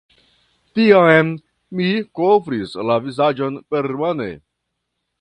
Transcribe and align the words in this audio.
Tiam 0.79 1.29
mi 1.81 1.91
kovris 2.21 2.75
la 2.91 2.99
vizaĝon 3.07 3.63
permane. 3.75 4.33